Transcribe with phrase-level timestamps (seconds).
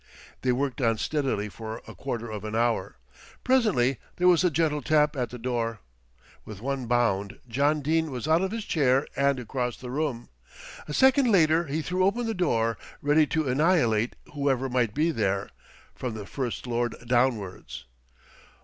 [0.41, 2.97] They worked on steadily for a quarter of an hour.
[3.43, 5.79] Presently there was a gentle tap at the door.
[6.43, 10.29] With one bound John Dene was out of his chair and across the room.
[10.87, 15.49] A second later he threw open the door, ready to annihilate whoever might be there,
[15.93, 17.85] from the First Lord downwards.